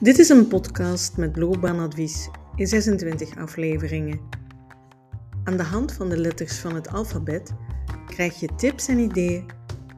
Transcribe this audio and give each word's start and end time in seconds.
Dit 0.00 0.18
is 0.18 0.28
een 0.28 0.48
podcast 0.48 1.16
met 1.16 1.36
loopbaanadvies 1.36 2.28
in 2.56 2.66
26 2.66 3.36
afleveringen. 3.36 4.20
Aan 5.44 5.56
de 5.56 5.62
hand 5.62 5.92
van 5.92 6.08
de 6.08 6.18
letters 6.18 6.58
van 6.58 6.74
het 6.74 6.88
alfabet 6.88 7.54
krijg 8.06 8.40
je 8.40 8.48
tips 8.56 8.88
en 8.88 8.98
ideeën 8.98 9.46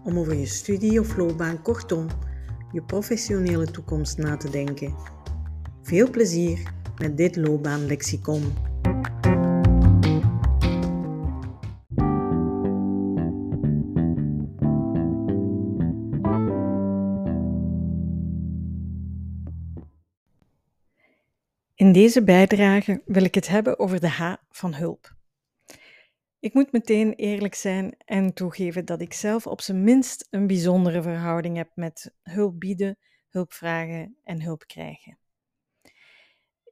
om 0.05 0.19
over 0.19 0.35
je 0.35 0.47
studie 0.47 1.01
of 1.01 1.17
loopbaan, 1.17 1.63
kortom, 1.63 2.07
je 2.73 2.83
professionele 2.83 3.71
toekomst 3.71 4.19
na 4.19 4.37
te 4.37 4.51
denken. 4.51 4.95
Veel 5.83 6.11
plezier 6.11 6.73
met 6.99 7.17
dit 7.17 7.37
loopbaanlexicon. 7.37 8.43
In 21.79 21.93
deze 21.93 22.25
bijdrage 22.25 23.03
wil 23.05 23.25
ik 23.25 23.35
het 23.35 23.49
hebben 23.49 23.79
over 23.79 24.01
de 24.01 24.09
H 24.09 24.35
van 24.51 24.75
hulp. 24.75 25.17
Ik 26.39 26.55
moet 26.55 26.73
meteen 26.73 27.13
eerlijk 27.13 27.55
zijn 27.55 27.95
en 28.05 28.35
toegeven 28.35 28.85
dat 28.85 29.01
ik 29.01 29.13
zelf 29.13 29.47
op 29.47 29.61
zijn 29.61 29.85
minst 29.85 30.27
een 30.31 30.47
bijzondere 30.47 31.03
verhouding 31.03 31.57
heb 31.57 31.71
met 31.75 32.15
hulp 32.23 32.61
bieden, 32.61 32.99
hulp 33.29 33.53
vragen 33.53 34.17
en 34.25 34.43
hulp 34.43 34.67
krijgen. 34.67 35.19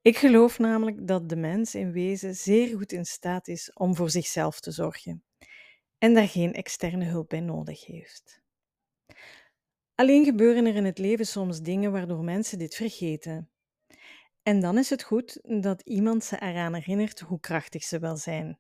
Ik 0.03 0.17
geloof 0.17 0.59
namelijk 0.59 1.07
dat 1.07 1.29
de 1.29 1.37
mens 1.37 1.75
in 1.75 1.93
wezen 1.93 2.35
zeer 2.35 2.77
goed 2.77 2.93
in 2.93 3.05
staat 3.05 3.49
is 3.49 3.73
om 3.73 3.95
voor 3.95 4.11
zichzelf 4.11 4.61
te 4.61 4.71
zorgen 4.71 5.25
en 5.99 6.15
daar 6.15 6.29
geen 6.29 6.53
externe 6.53 7.05
hulp 7.05 7.29
bij 7.29 7.41
nodig 7.41 7.87
heeft. 7.87 8.43
Alleen 9.95 10.25
gebeuren 10.25 10.67
er 10.67 10.77
in 10.77 10.85
het 10.85 10.99
leven 10.99 11.27
soms 11.27 11.61
dingen 11.61 11.93
waardoor 11.93 12.25
mensen 12.25 12.59
dit 12.59 12.75
vergeten 12.75 13.51
en 14.47 14.61
dan 14.61 14.79
is 14.79 14.91
het 14.91 15.03
goed 15.03 15.41
dat 15.63 15.81
iemand 15.81 16.25
ze 16.25 16.41
eraan 16.41 16.75
herinnert 16.75 17.21
hoe 17.21 17.41
krachtig 17.41 17.85
ze 17.85 17.99
wel 17.99 18.17
zijn. 18.17 18.59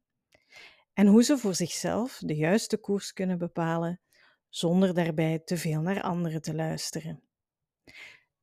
En 0.92 1.06
hoe 1.06 1.22
ze 1.22 1.38
voor 1.38 1.54
zichzelf 1.54 2.20
de 2.24 2.34
juiste 2.34 2.76
koers 2.76 3.12
kunnen 3.12 3.38
bepalen, 3.38 4.00
zonder 4.48 4.94
daarbij 4.94 5.38
te 5.38 5.56
veel 5.56 5.80
naar 5.80 6.02
anderen 6.02 6.42
te 6.42 6.54
luisteren. 6.54 7.22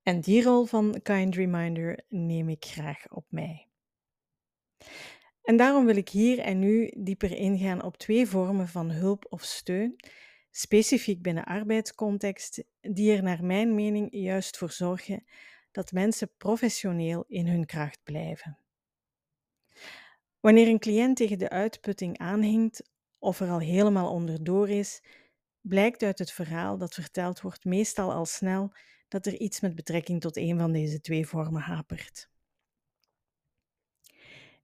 En 0.04 0.22
die 0.22 0.44
rol 0.44 0.66
van 0.66 1.00
kind 1.02 1.36
reminder 1.36 2.04
neem 2.10 2.50
ik 2.50 2.66
graag 2.66 3.12
op 3.12 3.26
mij. 3.30 3.68
En 5.42 5.58
daarom 5.58 5.86
wil 5.86 5.96
ik 5.96 6.10
hier 6.10 6.40
en 6.40 6.60
nu 6.60 6.94
dieper 6.98 7.32
ingaan 7.32 7.84
op 7.84 7.98
twee 7.98 8.28
vormen 8.28 8.68
van 8.68 8.92
hulp 8.92 9.26
of 9.30 9.44
steun, 9.44 9.96
specifiek 10.52 11.22
binnen 11.22 11.44
arbeidscontext, 11.44 12.64
die 12.82 13.16
er 13.16 13.24
naar 13.24 13.44
mijn 13.44 13.76
mening 13.76 14.08
juist 14.12 14.58
voor 14.58 14.72
zorgen 14.72 15.24
dat 15.74 15.92
mensen 15.92 16.32
professioneel 16.38 17.24
in 17.28 17.48
hun 17.48 17.66
kracht 17.66 18.00
blijven. 18.04 18.58
Wanneer 20.40 20.68
een 20.68 20.80
cliënt 20.80 21.18
tegen 21.18 21.38
de 21.38 21.50
uitputting 21.50 22.18
aanhinkt 22.18 22.84
of 23.20 23.40
er 23.40 23.50
al 23.50 23.60
helemaal 23.60 24.12
onderdoor 24.12 24.70
is, 24.70 25.02
blijkt 25.62 26.04
uit 26.04 26.20
het 26.20 26.32
verhaal 26.32 26.78
dat 26.78 26.94
verteld 26.94 27.42
wordt 27.42 27.66
meestal 27.66 28.14
al 28.14 28.26
snel 28.26 28.72
dat 29.08 29.26
er 29.26 29.40
iets 29.40 29.60
met 29.60 29.76
betrekking 29.76 30.22
tot 30.22 30.38
een 30.38 30.58
van 30.58 30.72
deze 30.72 31.02
twee 31.02 31.28
vormen 31.28 31.62
hapert. 31.62 32.30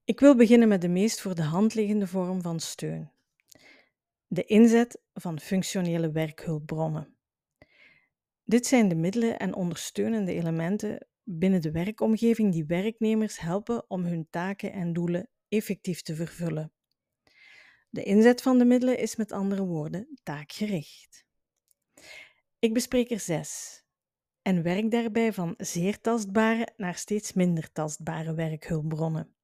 Ik 0.04 0.20
wil 0.20 0.36
beginnen 0.36 0.68
met 0.68 0.82
de 0.82 0.88
meest 0.88 1.22
voor 1.22 1.36
de 1.36 1.44
hand 1.44 1.74
liggende 1.74 2.08
vorm 2.08 2.42
van 2.42 2.60
steun: 2.60 3.12
de 4.28 4.46
inzet 4.46 5.02
van 5.14 5.40
functionele 5.40 6.12
werkhulpbronnen. 6.12 7.19
Dit 8.50 8.66
zijn 8.66 8.88
de 8.88 8.96
middelen 8.96 9.40
en 9.40 9.56
ondersteunende 9.56 10.34
elementen 10.34 11.08
binnen 11.24 11.62
de 11.62 11.72
werkomgeving 11.72 12.52
die 12.54 12.66
werknemers 12.66 13.40
helpen 13.40 13.90
om 13.90 14.06
hun 14.06 14.28
taken 14.30 14.72
en 14.72 14.94
doelen 14.94 15.30
effectief 15.48 16.02
te 16.02 16.16
vervullen. 16.16 16.72
De 17.90 18.04
inzet 18.04 18.42
van 18.42 18.58
de 18.58 18.66
middelen 18.66 18.98
is 18.98 19.16
met 19.16 19.32
andere 19.32 19.66
woorden 19.66 20.20
taakgericht. 20.24 21.26
Ik 22.60 22.74
bespreek 22.74 23.12
er 23.12 23.20
zes 23.20 23.84
en 24.42 24.64
werk 24.64 24.92
daarbij 24.92 25.34
van 25.34 25.54
zeer 25.58 26.02
tastbare 26.02 26.74
naar 26.78 26.96
steeds 26.96 27.34
minder 27.34 27.72
tastbare 27.72 28.34
werkhulpbronnen. 28.34 29.36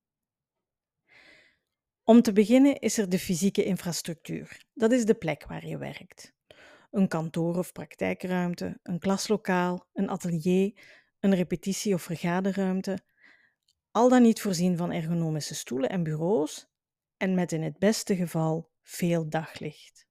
Om 2.04 2.22
te 2.22 2.34
beginnen 2.34 2.80
is 2.80 2.98
er 2.98 3.10
de 3.10 3.20
fysieke 3.20 3.64
infrastructuur. 3.64 4.66
Dat 4.74 4.92
is 4.92 5.06
de 5.06 5.16
plek 5.16 5.46
waar 5.46 5.68
je 5.68 5.78
werkt 5.78 6.35
een 6.96 7.08
kantoor- 7.08 7.58
of 7.58 7.72
praktijkruimte, 7.72 8.80
een 8.84 9.00
klaslokaal, 9.00 9.88
een 9.94 10.10
atelier, 10.10 10.74
een 11.20 11.36
repetitie- 11.36 11.94
of 11.94 12.02
vergaderruimte, 12.02 13.00
al 13.92 14.10
dan 14.10 14.22
niet 14.22 14.42
voorzien 14.42 14.78
van 14.78 14.92
ergonomische 14.92 15.56
stoelen 15.56 15.90
en 15.90 16.04
bureaus 16.04 16.68
en 17.18 17.34
met 17.34 17.52
in 17.52 17.64
het 17.64 17.78
beste 17.78 18.16
geval 18.16 18.70
veel 18.82 19.30
daglicht. 19.30 20.08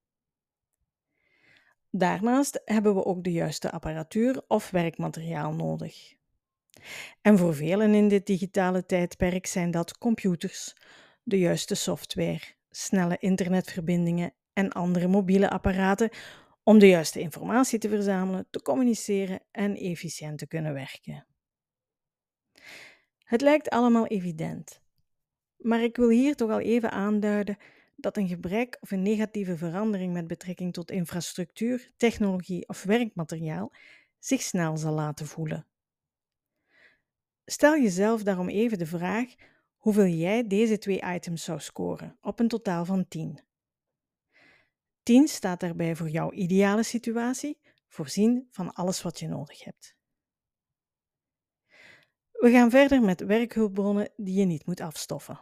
Daarnaast 1.91 2.61
hebben 2.65 2.95
we 2.95 3.05
ook 3.05 3.25
de 3.25 3.33
juiste 3.33 3.71
apparatuur 3.71 4.43
of 4.49 4.71
werkmateriaal 4.71 5.55
nodig. 5.55 6.15
En 7.21 7.39
voor 7.39 7.55
velen 7.55 7.95
in 7.95 8.09
dit 8.09 8.27
digitale 8.27 8.87
tijdperk 8.87 9.47
zijn 9.47 9.71
dat 9.71 9.99
computers, 9.99 10.77
de 11.23 11.39
juiste 11.39 11.75
software, 11.75 12.43
snelle 12.71 13.17
internetverbindingen 13.19 14.35
en 14.53 14.73
andere 14.73 15.09
mobiele 15.09 15.51
apparaten 15.51 16.11
om 16.65 16.79
de 16.79 16.89
juiste 16.89 17.21
informatie 17.21 17.79
te 17.79 17.89
verzamelen, 17.89 18.47
te 18.51 18.63
communiceren 18.63 19.41
en 19.51 19.77
efficiënt 19.77 20.39
te 20.39 20.47
kunnen 20.47 20.73
werken. 20.73 21.27
Het 23.25 23.41
lijkt 23.41 23.69
allemaal 23.69 24.07
evident, 24.07 24.83
maar 25.57 25.83
ik 25.83 25.97
wil 25.97 26.09
hier 26.09 26.35
toch 26.35 26.51
al 26.51 26.61
even 26.61 26.91
aanduiden 26.91 27.57
dat 27.97 28.17
een 28.17 28.29
gebrek 28.29 28.77
of 28.81 28.91
een 28.91 29.03
negatieve 29.03 29.57
verandering 29.57 30.13
met 30.13 30.27
betrekking 30.27 30.73
tot 30.73 30.91
infrastructuur, 30.91 31.91
technologie 31.97 32.69
of 32.69 32.83
werkmateriaal 32.83 33.73
zich 34.19 34.43
snel 34.43 34.77
zal 34.77 34.93
laten 34.93 35.27
voelen. 35.27 35.67
Stel 37.45 37.79
jezelf 37.79 38.23
daarom 38.23 38.49
even 38.49 38.79
de 38.79 38.87
vraag 38.87 39.35
hoeveel 39.77 40.07
jij 40.07 40.47
deze 40.47 40.79
twee 40.79 41.03
items 41.15 41.45
zou 41.45 41.61
scoren 41.61 42.19
op 42.21 42.41
een 42.41 42.49
totaal 42.49 42.85
van 42.85 43.09
10. 43.09 43.41
10 45.05 45.29
staat 45.29 45.61
daarbij 45.61 45.97
voor 45.97 46.09
jouw 46.09 46.33
ideale 46.33 46.83
situatie, 46.83 47.59
voorzien 47.89 48.49
van 48.51 48.73
alles 48.73 49.03
wat 49.03 49.19
je 49.19 49.29
nodig 49.29 49.65
hebt. 49.65 49.97
We 52.33 52.51
gaan 52.51 52.71
verder 52.71 53.03
met 53.03 53.21
werkhulpbronnen 53.21 54.11
die 54.17 54.35
je 54.35 54.45
niet 54.45 54.67
moet 54.67 54.81
afstoffen. 54.81 55.41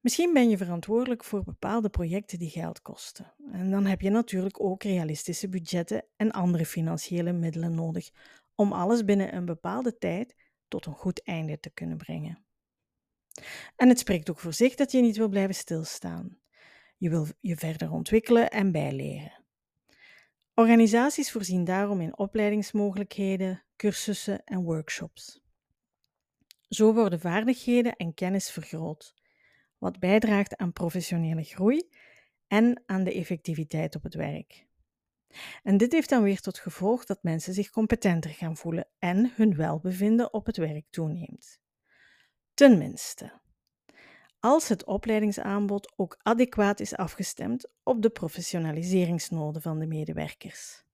Misschien 0.00 0.32
ben 0.32 0.48
je 0.48 0.56
verantwoordelijk 0.56 1.24
voor 1.24 1.44
bepaalde 1.44 1.88
projecten 1.90 2.38
die 2.38 2.50
geld 2.50 2.82
kosten. 2.82 3.34
En 3.52 3.70
dan 3.70 3.86
heb 3.86 4.00
je 4.00 4.10
natuurlijk 4.10 4.62
ook 4.62 4.82
realistische 4.82 5.48
budgetten 5.48 6.04
en 6.16 6.30
andere 6.30 6.66
financiële 6.66 7.32
middelen 7.32 7.74
nodig 7.74 8.10
om 8.54 8.72
alles 8.72 9.04
binnen 9.04 9.34
een 9.34 9.44
bepaalde 9.44 9.98
tijd 9.98 10.34
tot 10.68 10.86
een 10.86 10.94
goed 10.94 11.22
einde 11.22 11.60
te 11.60 11.70
kunnen 11.70 11.96
brengen. 11.96 12.44
En 13.76 13.88
het 13.88 13.98
spreekt 13.98 14.30
ook 14.30 14.38
voor 14.38 14.52
zich 14.52 14.74
dat 14.74 14.92
je 14.92 15.00
niet 15.00 15.16
wil 15.16 15.28
blijven 15.28 15.54
stilstaan. 15.54 16.38
Je 17.00 17.10
wil 17.10 17.26
je 17.40 17.56
verder 17.56 17.92
ontwikkelen 17.92 18.50
en 18.50 18.72
bijleren. 18.72 19.44
Organisaties 20.54 21.30
voorzien 21.30 21.64
daarom 21.64 22.00
in 22.00 22.18
opleidingsmogelijkheden, 22.18 23.62
cursussen 23.76 24.44
en 24.44 24.62
workshops. 24.62 25.40
Zo 26.68 26.94
worden 26.94 27.20
vaardigheden 27.20 27.96
en 27.96 28.14
kennis 28.14 28.50
vergroot, 28.50 29.14
wat 29.78 29.98
bijdraagt 29.98 30.56
aan 30.56 30.72
professionele 30.72 31.42
groei 31.42 31.88
en 32.46 32.82
aan 32.86 33.04
de 33.04 33.12
effectiviteit 33.12 33.96
op 33.96 34.02
het 34.02 34.14
werk. 34.14 34.66
En 35.62 35.76
dit 35.76 35.92
heeft 35.92 36.08
dan 36.08 36.22
weer 36.22 36.40
tot 36.40 36.58
gevolg 36.58 37.04
dat 37.04 37.22
mensen 37.22 37.54
zich 37.54 37.70
competenter 37.70 38.30
gaan 38.30 38.56
voelen 38.56 38.88
en 38.98 39.32
hun 39.36 39.56
welbevinden 39.56 40.32
op 40.32 40.46
het 40.46 40.56
werk 40.56 40.86
toeneemt. 40.90 41.60
Tenminste, 42.54 43.39
als 44.40 44.68
het 44.68 44.84
opleidingsaanbod 44.84 45.92
ook 45.96 46.18
adequaat 46.22 46.80
is 46.80 46.96
afgestemd 46.96 47.70
op 47.82 48.02
de 48.02 48.10
professionaliseringsnoden 48.10 49.62
van 49.62 49.78
de 49.78 49.86
medewerkers. 49.86 50.84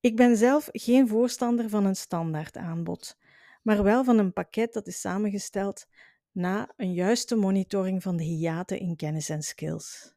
Ik 0.00 0.16
ben 0.16 0.36
zelf 0.36 0.68
geen 0.72 1.08
voorstander 1.08 1.68
van 1.68 1.84
een 1.84 1.96
standaard 1.96 2.56
aanbod, 2.56 3.18
maar 3.62 3.82
wel 3.82 4.04
van 4.04 4.18
een 4.18 4.32
pakket 4.32 4.72
dat 4.72 4.86
is 4.86 5.00
samengesteld 5.00 5.86
na 6.32 6.72
een 6.76 6.92
juiste 6.92 7.36
monitoring 7.36 8.02
van 8.02 8.16
de 8.16 8.24
hiaten 8.24 8.78
in 8.78 8.96
kennis 8.96 9.28
en 9.28 9.42
skills. 9.42 10.14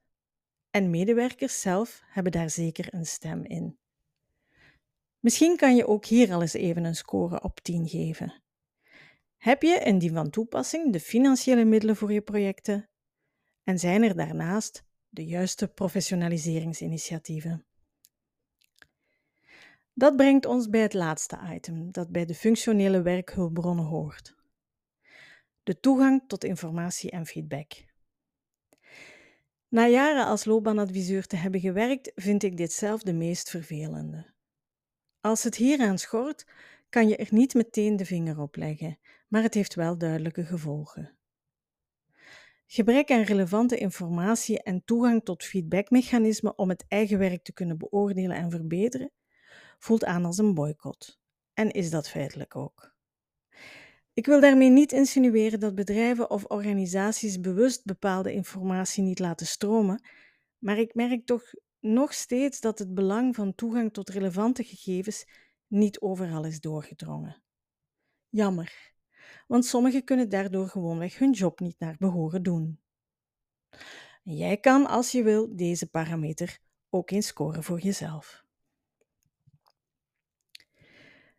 En 0.72 0.90
medewerkers 0.90 1.62
zelf 1.62 2.02
hebben 2.08 2.32
daar 2.32 2.50
zeker 2.50 2.94
een 2.94 3.06
stem 3.06 3.44
in. 3.44 3.78
Misschien 5.20 5.58
kan 5.58 5.76
je 5.76 5.88
ook 5.88 6.06
hier 6.06 6.34
al 6.34 6.42
eens 6.42 6.54
even 6.54 6.84
een 6.84 6.96
score 6.96 7.42
op 7.42 7.60
10 7.60 7.88
geven. 7.88 8.44
Heb 9.40 9.62
je 9.62 9.80
in 9.80 10.00
die 10.00 10.12
van 10.12 10.30
toepassing 10.30 10.94
de 10.94 11.00
financiële 11.00 11.66
middelen 11.66 11.96
voor 11.96 12.12
je 12.12 12.22
projecten? 12.22 12.90
En 13.64 13.80
zijn 13.80 14.04
er 14.04 14.16
daarnaast 14.16 14.84
de 15.10 15.26
juiste 15.26 15.68
professionaliseringsinitiatieven? 15.68 17.66
Dat 19.94 20.16
brengt 20.16 20.46
ons 20.46 20.70
bij 20.70 20.82
het 20.82 20.94
laatste 20.94 21.40
item, 21.54 21.92
dat 21.92 22.12
bij 22.12 22.26
de 22.26 22.36
functionele 22.36 23.02
werkhulpbronnen 23.02 23.86
hoort. 23.86 24.36
De 25.64 25.80
toegang 25.80 26.24
tot 26.28 26.44
informatie 26.44 27.12
en 27.12 27.26
feedback. 27.26 27.86
Na 29.68 29.88
jaren 29.88 30.26
als 30.26 30.46
loopbaanadviseur 30.46 31.28
te 31.28 31.36
hebben 31.36 31.60
gewerkt, 31.60 32.12
vind 32.16 32.44
ik 32.44 32.58
dit 32.58 32.74
zelf 32.74 33.02
de 33.02 33.14
meest 33.14 33.50
vervelende. 33.50 34.34
Als 35.22 35.44
het 35.44 35.56
hieraan 35.56 35.98
schort, 35.98 36.46
kan 36.90 37.08
je 37.08 37.16
er 37.16 37.28
niet 37.32 37.54
meteen 37.54 37.96
de 37.96 38.06
vinger 38.06 38.40
op 38.40 38.56
leggen, 38.56 39.00
maar 39.30 39.42
het 39.42 39.54
heeft 39.54 39.76
wel 39.76 39.98
duidelijke 39.98 40.46
gevolgen. 40.46 41.18
Gebrek 42.66 43.12
aan 43.12 43.22
relevante 43.22 43.78
informatie 43.78 44.64
en 44.64 44.84
toegang 44.86 45.24
tot 45.24 45.44
feedbackmechanismen 45.44 46.58
om 46.58 46.70
het 46.70 46.86
eigen 46.88 47.18
werk 47.18 47.44
te 47.44 47.54
kunnen 47.54 47.78
beoordelen 47.78 48.36
en 48.36 48.52
verbeteren, 48.52 49.12
voelt 49.80 50.06
aan 50.06 50.26
als 50.26 50.38
een 50.38 50.54
boycott. 50.54 51.20
En 51.54 51.72
is 51.72 51.90
dat 51.90 52.10
feitelijk 52.10 52.56
ook. 52.56 52.98
Ik 54.14 54.26
wil 54.26 54.40
daarmee 54.40 54.70
niet 54.70 54.92
insinueren 54.92 55.60
dat 55.60 55.76
bedrijven 55.76 56.30
of 56.30 56.46
organisaties 56.46 57.40
bewust 57.40 57.86
bepaalde 57.86 58.34
informatie 58.34 59.04
niet 59.04 59.20
laten 59.20 59.48
stromen, 59.48 60.04
maar 60.58 60.78
ik 60.78 60.94
merk 60.94 61.26
toch 61.26 61.54
nog 61.80 62.14
steeds 62.14 62.60
dat 62.60 62.80
het 62.80 62.94
belang 62.94 63.36
van 63.36 63.56
toegang 63.56 63.94
tot 63.94 64.10
relevante 64.10 64.64
gegevens 64.64 65.26
niet 65.68 66.00
overal 66.00 66.46
is 66.46 66.60
doorgedrongen. 66.60 67.44
Jammer, 68.30 68.94
want 69.50 69.66
sommigen 69.66 70.04
kunnen 70.04 70.30
daardoor 70.30 70.68
gewoonweg 70.68 71.18
hun 71.18 71.32
job 71.32 71.60
niet 71.60 71.80
naar 71.80 71.96
behoren 72.00 72.44
doen. 72.44 72.80
Jij 74.24 74.58
kan, 74.58 74.88
als 74.88 75.12
je 75.12 75.24
wil, 75.24 75.56
deze 75.56 75.90
parameter 75.90 76.60
ook 76.90 77.12
eens 77.12 77.28
scoren 77.28 77.64
voor 77.64 77.80
jezelf. 77.80 78.46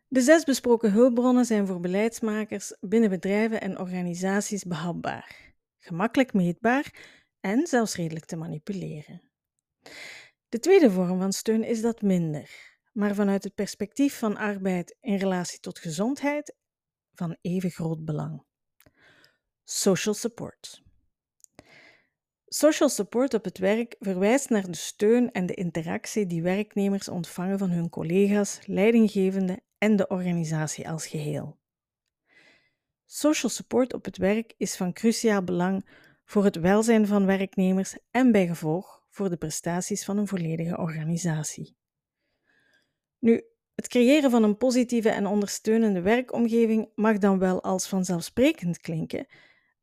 De 0.07 0.21
zes 0.21 0.43
besproken 0.43 0.91
hulpbronnen 0.91 1.45
zijn 1.45 1.67
voor 1.67 1.79
beleidsmakers 1.79 2.77
binnen 2.79 3.09
bedrijven 3.09 3.61
en 3.61 3.79
organisaties 3.79 4.63
behapbaar, 4.63 5.53
gemakkelijk 5.79 6.33
meetbaar 6.33 6.93
en 7.39 7.67
zelfs 7.67 7.95
redelijk 7.95 8.25
te 8.25 8.35
manipuleren. 8.35 9.21
De 10.49 10.59
tweede 10.59 10.91
vorm 10.91 11.19
van 11.19 11.33
steun 11.33 11.63
is 11.63 11.81
dat 11.81 12.01
minder, 12.01 12.77
maar 12.93 13.15
vanuit 13.15 13.43
het 13.43 13.55
perspectief 13.55 14.17
van 14.17 14.37
arbeid 14.37 14.95
in 14.99 15.17
relatie 15.17 15.59
tot 15.59 15.79
gezondheid 15.79 16.55
van 17.21 17.37
even 17.41 17.69
groot 17.69 18.05
belang. 18.05 18.43
Social 19.63 20.13
support. 20.13 20.83
Social 22.45 22.89
support 22.89 23.33
op 23.33 23.43
het 23.43 23.57
werk 23.57 23.95
verwijst 23.99 24.49
naar 24.49 24.65
de 24.65 24.75
steun 24.75 25.31
en 25.31 25.45
de 25.45 25.53
interactie 25.53 26.25
die 26.25 26.41
werknemers 26.41 27.07
ontvangen 27.07 27.57
van 27.57 27.69
hun 27.69 27.89
collega's, 27.89 28.59
leidinggevenden 28.65 29.61
en 29.77 29.95
de 29.95 30.07
organisatie 30.07 30.89
als 30.89 31.07
geheel. 31.07 31.59
Social 33.05 33.51
support 33.51 33.93
op 33.93 34.05
het 34.05 34.17
werk 34.17 34.53
is 34.57 34.75
van 34.75 34.93
cruciaal 34.93 35.43
belang 35.43 35.89
voor 36.25 36.43
het 36.43 36.55
welzijn 36.55 37.07
van 37.07 37.25
werknemers 37.25 37.97
en 38.11 38.31
bij 38.31 38.47
gevolg 38.47 39.05
voor 39.09 39.29
de 39.29 39.37
prestaties 39.37 40.05
van 40.05 40.17
een 40.17 40.27
volledige 40.27 40.77
organisatie. 40.77 41.75
Nu, 43.19 43.43
het 43.75 43.87
creëren 43.87 44.31
van 44.31 44.43
een 44.43 44.57
positieve 44.57 45.09
en 45.09 45.25
ondersteunende 45.25 46.01
werkomgeving 46.01 46.89
mag 46.95 47.17
dan 47.17 47.39
wel 47.39 47.63
als 47.63 47.87
vanzelfsprekend 47.87 48.79
klinken, 48.79 49.25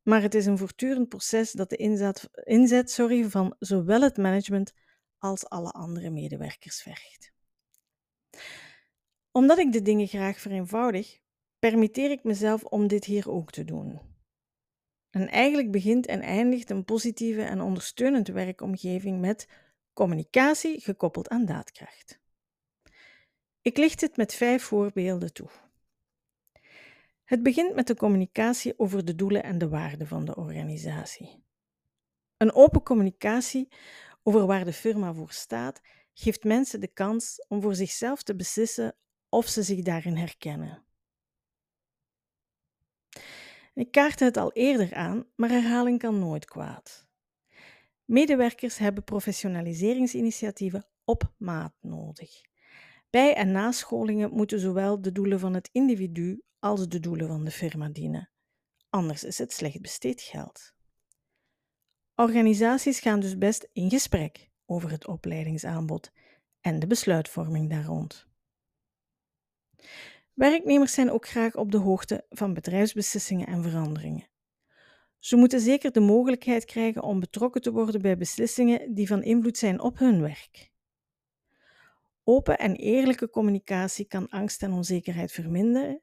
maar 0.03 0.23
het 0.23 0.35
is 0.35 0.47
een 0.47 0.59
voortdurend 0.59 1.09
proces 1.09 1.53
dat 1.53 1.71
de 1.71 1.77
inzet, 1.77 2.29
inzet 2.45 2.91
sorry, 2.91 3.25
van 3.25 3.57
zowel 3.59 4.01
het 4.01 4.17
management 4.17 4.73
als 5.19 5.49
alle 5.49 5.71
andere 5.71 6.11
medewerkers 6.11 6.83
vergt. 6.83 7.33
Omdat 9.31 9.59
ik 9.59 9.73
de 9.73 9.83
dingen 9.83 10.07
graag 10.07 10.41
vereenvoudig, 10.41 11.19
permitteer 11.59 12.11
ik 12.11 12.25
mezelf 12.25 12.65
om 12.65 12.87
dit 12.87 13.05
hier 13.05 13.31
ook 13.31 13.51
te 13.51 13.65
doen. 13.65 14.01
En 15.11 15.29
eigenlijk 15.29 15.71
begint 15.71 16.07
en 16.07 16.21
eindigt 16.21 16.71
een 16.71 16.85
positieve 16.85 17.43
en 17.43 17.61
ondersteunende 17.61 18.33
werkomgeving 18.33 19.21
met 19.21 19.49
communicatie 19.93 20.81
gekoppeld 20.81 21.29
aan 21.29 21.45
daadkracht. 21.45 22.21
Ik 23.69 23.77
licht 23.77 24.01
het 24.01 24.17
met 24.17 24.35
vijf 24.35 24.63
voorbeelden 24.63 25.33
toe. 25.33 25.49
Het 27.25 27.43
begint 27.43 27.75
met 27.75 27.87
de 27.87 27.95
communicatie 27.95 28.79
over 28.79 29.05
de 29.05 29.15
doelen 29.15 29.43
en 29.43 29.59
de 29.59 29.69
waarden 29.69 30.07
van 30.07 30.25
de 30.25 30.37
organisatie. 30.37 31.45
Een 32.37 32.53
open 32.53 32.83
communicatie 32.83 33.69
over 34.23 34.47
waar 34.47 34.65
de 34.65 34.73
firma 34.73 35.13
voor 35.13 35.31
staat 35.31 35.81
geeft 36.13 36.45
mensen 36.45 36.81
de 36.81 36.93
kans 36.93 37.45
om 37.49 37.63
voor 37.63 37.75
zichzelf 37.75 38.23
te 38.23 38.37
beslissen 38.37 38.97
of 39.29 39.49
ze 39.49 39.63
zich 39.63 39.83
daarin 39.83 40.17
herkennen. 40.17 40.85
Ik 43.75 43.91
kaartte 43.91 44.25
het 44.25 44.37
al 44.37 44.53
eerder 44.53 44.95
aan, 44.95 45.27
maar 45.37 45.51
herhaling 45.51 45.99
kan 45.99 46.19
nooit 46.19 46.45
kwaad. 46.45 47.09
Medewerkers 48.05 48.79
hebben 48.79 49.05
professionaliseringsinitiatieven 49.05 50.87
op 51.05 51.33
maat 51.37 51.75
nodig. 51.81 52.48
Bij- 53.11 53.35
en 53.35 53.53
nascholingen 53.53 54.33
moeten 54.33 54.61
zowel 54.61 55.01
de 55.01 55.13
doelen 55.13 55.41
van 55.41 55.55
het 55.55 55.69
individu 55.73 56.43
als 56.59 56.89
de 56.89 57.01
doelen 57.01 57.29
van 57.29 57.45
de 57.45 57.51
firma 57.51 57.89
dienen. 57.89 58.31
Anders 58.91 59.25
is 59.25 59.39
het 59.39 59.53
slecht 59.53 59.81
besteed 59.81 60.21
geld. 60.21 60.73
Organisaties 62.15 63.01
gaan 63.01 63.21
dus 63.21 63.39
best 63.39 63.69
in 63.73 63.91
gesprek 63.91 64.51
over 64.67 64.91
het 64.91 65.07
opleidingsaanbod 65.07 66.13
en 66.61 66.79
de 66.79 66.87
besluitvorming 66.87 67.71
daar 67.71 67.85
rond. 67.85 68.27
Werknemers 70.35 70.93
zijn 70.93 71.11
ook 71.11 71.29
graag 71.29 71.55
op 71.55 71.73
de 71.73 71.79
hoogte 71.79 72.27
van 72.29 72.55
bedrijfsbeslissingen 72.55 73.47
en 73.47 73.63
veranderingen. 73.63 74.29
Ze 75.19 75.37
moeten 75.37 75.61
zeker 75.61 75.93
de 75.93 76.01
mogelijkheid 76.01 76.65
krijgen 76.65 77.03
om 77.03 77.21
betrokken 77.21 77.61
te 77.61 77.73
worden 77.73 78.03
bij 78.03 78.17
beslissingen 78.17 78.95
die 78.95 79.07
van 79.07 79.23
invloed 79.23 79.59
zijn 79.59 79.81
op 79.81 79.99
hun 79.99 80.21
werk. 80.21 80.71
Open 82.31 82.59
en 82.59 82.77
eerlijke 82.77 83.31
communicatie 83.31 84.05
kan 84.05 84.29
angst 84.29 84.63
en 84.63 84.73
onzekerheid 84.73 85.33
verminderen 85.33 86.03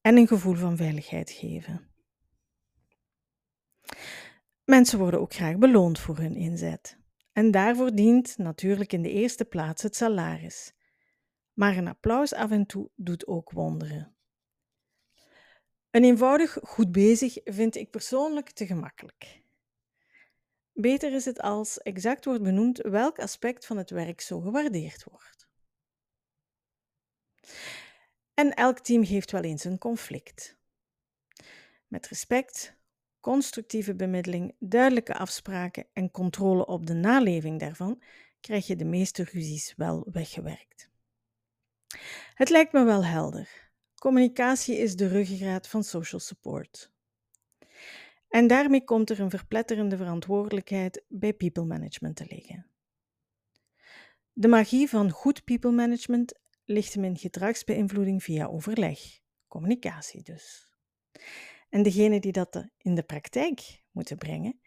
en 0.00 0.16
een 0.16 0.26
gevoel 0.26 0.54
van 0.54 0.76
veiligheid 0.76 1.30
geven. 1.30 1.90
Mensen 4.64 4.98
worden 4.98 5.20
ook 5.20 5.34
graag 5.34 5.56
beloond 5.56 5.98
voor 5.98 6.18
hun 6.18 6.34
inzet. 6.34 6.98
En 7.32 7.50
daarvoor 7.50 7.94
dient 7.94 8.38
natuurlijk 8.38 8.92
in 8.92 9.02
de 9.02 9.10
eerste 9.10 9.44
plaats 9.44 9.82
het 9.82 9.96
salaris. 9.96 10.74
Maar 11.52 11.76
een 11.76 11.88
applaus 11.88 12.34
af 12.34 12.50
en 12.50 12.66
toe 12.66 12.90
doet 12.94 13.26
ook 13.26 13.50
wonderen. 13.50 14.16
Een 15.90 16.04
eenvoudig 16.04 16.58
goed 16.62 16.92
bezig 16.92 17.38
vind 17.44 17.76
ik 17.76 17.90
persoonlijk 17.90 18.50
te 18.50 18.66
gemakkelijk. 18.66 19.42
Beter 20.72 21.12
is 21.12 21.24
het 21.24 21.40
als 21.40 21.78
exact 21.78 22.24
wordt 22.24 22.42
benoemd 22.42 22.78
welk 22.78 23.18
aspect 23.18 23.66
van 23.66 23.76
het 23.76 23.90
werk 23.90 24.20
zo 24.20 24.40
gewaardeerd 24.40 25.04
wordt. 25.04 25.45
En 28.34 28.54
elk 28.54 28.78
team 28.78 29.02
heeft 29.02 29.30
wel 29.30 29.42
eens 29.42 29.64
een 29.64 29.78
conflict. 29.78 30.56
Met 31.86 32.08
respect, 32.08 32.76
constructieve 33.20 33.94
bemiddeling, 33.94 34.54
duidelijke 34.58 35.14
afspraken 35.14 35.86
en 35.92 36.10
controle 36.10 36.66
op 36.66 36.86
de 36.86 36.94
naleving 36.94 37.60
daarvan 37.60 38.02
krijg 38.40 38.66
je 38.66 38.76
de 38.76 38.84
meeste 38.84 39.24
ruzies 39.24 39.74
wel 39.76 40.06
weggewerkt. 40.12 40.90
Het 42.34 42.48
lijkt 42.48 42.72
me 42.72 42.84
wel 42.84 43.04
helder. 43.04 43.70
Communicatie 43.94 44.76
is 44.76 44.96
de 44.96 45.08
ruggengraat 45.08 45.68
van 45.68 45.84
social 45.84 46.20
support. 46.20 46.92
En 48.28 48.46
daarmee 48.46 48.84
komt 48.84 49.10
er 49.10 49.20
een 49.20 49.30
verpletterende 49.30 49.96
verantwoordelijkheid 49.96 51.04
bij 51.08 51.32
people 51.32 51.64
management 51.64 52.16
te 52.16 52.26
liggen. 52.28 52.66
De 54.32 54.48
magie 54.48 54.88
van 54.88 55.10
goed 55.10 55.44
people 55.44 55.70
management 55.70 56.38
ligt 56.66 56.94
hem 56.94 57.04
in 57.04 57.16
gedragsbeïnvloeding 57.16 58.22
via 58.22 58.46
overleg, 58.46 59.00
communicatie 59.48 60.22
dus. 60.22 60.74
En 61.68 61.82
degene 61.82 62.20
die 62.20 62.32
dat 62.32 62.68
in 62.78 62.94
de 62.94 63.02
praktijk 63.02 63.82
moeten 63.90 64.18
brengen, 64.18 64.60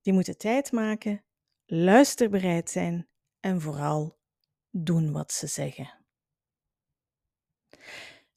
die 0.00 0.12
moeten 0.12 0.38
tijd 0.38 0.72
maken, 0.72 1.24
luisterbereid 1.64 2.70
zijn 2.70 3.08
en 3.40 3.60
vooral 3.60 4.18
doen 4.70 5.12
wat 5.12 5.32
ze 5.32 5.46
zeggen. 5.46 6.00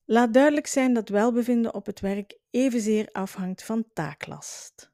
Laat 0.05 0.33
duidelijk 0.33 0.67
zijn 0.67 0.93
dat 0.93 1.09
welbevinden 1.09 1.73
op 1.73 1.85
het 1.85 1.99
werk 1.99 2.39
evenzeer 2.49 3.09
afhangt 3.11 3.63
van 3.63 3.89
taaklast. 3.93 4.93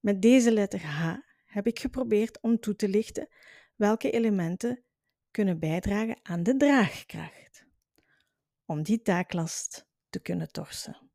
Met 0.00 0.22
deze 0.22 0.52
letter 0.52 0.80
H 0.80 1.16
heb 1.44 1.66
ik 1.66 1.78
geprobeerd 1.78 2.40
om 2.40 2.60
toe 2.60 2.76
te 2.76 2.88
lichten 2.88 3.28
welke 3.76 4.10
elementen 4.10 4.84
kunnen 5.30 5.58
bijdragen 5.58 6.18
aan 6.22 6.42
de 6.42 6.56
draagkracht 6.56 7.66
om 8.64 8.82
die 8.82 9.02
taaklast 9.02 9.86
te 10.08 10.20
kunnen 10.20 10.52
torsen. 10.52 11.09